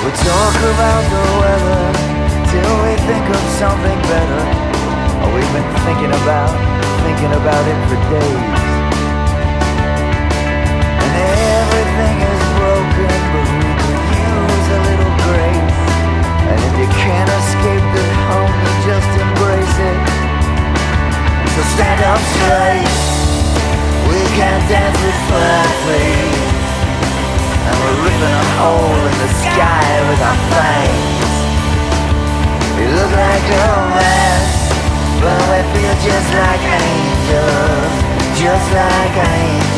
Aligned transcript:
We 0.00 0.08
talk 0.16 0.56
about 0.56 1.04
the 1.12 1.24
weather 1.44 1.84
till 2.48 2.74
we 2.88 2.96
think 3.04 3.20
of 3.36 3.42
something 3.60 4.00
better. 4.08 4.42
Oh, 5.20 5.28
we've 5.36 5.52
been 5.52 5.70
thinking 5.84 6.08
about, 6.08 6.56
thinking 7.04 7.28
about 7.36 7.64
it 7.68 7.78
for 7.84 8.00
days. 8.08 8.48
And 11.04 11.12
everything 11.20 12.16
is 12.16 12.42
broken, 12.56 13.12
but 13.28 13.44
we 13.44 13.70
could 13.76 14.02
use 14.24 14.66
a 14.72 14.80
little 14.88 15.14
grace. 15.28 15.76
And 16.48 16.58
if 16.64 16.74
you 16.80 16.88
can't 16.96 17.30
escape 17.36 17.84
the 17.92 18.06
home, 18.24 18.54
you 18.56 18.72
just 18.88 19.10
embrace 19.20 19.76
it. 19.84 20.00
So 21.44 21.60
stand 21.76 22.00
up 22.08 22.22
straight. 22.40 22.88
We 24.08 24.20
can't 24.32 24.64
dance 24.64 24.96
with 24.96 25.20
flat 25.28 25.68
like 33.48 34.40
but 35.20 35.40
we 35.52 35.60
feel 35.72 35.94
just 36.00 36.30
like 36.32 36.64
angels, 36.80 37.92
just 38.40 38.72
like 38.72 39.16
angels. 39.16 39.69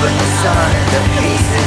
Ripping 0.00 0.16
the 0.16 0.24
sun 0.26 0.76
into 0.76 1.20
pieces 1.20 1.57